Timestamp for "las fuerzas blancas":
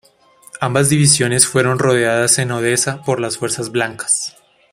3.19-4.35